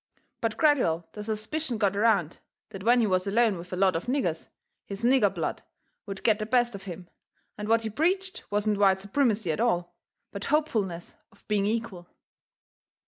[0.41, 2.39] But gradual the suspicion got around
[2.71, 4.47] that when he was alone with a lot of niggers
[4.83, 5.61] his nigger blood
[6.07, 7.07] would get the best of him,
[7.55, 9.93] and what he preached wasn't white supremacy at all,
[10.31, 12.07] but hopefulness of being equal.